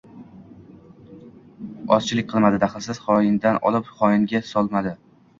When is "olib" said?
3.71-3.91